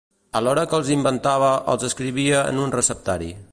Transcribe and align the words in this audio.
Alhora 0.37 0.63
que 0.71 0.75
els 0.77 0.89
inventava, 0.95 1.51
els 1.75 1.87
escrivia 1.91 2.43
en 2.55 2.65
un 2.65 2.77
receptari. 2.81 3.33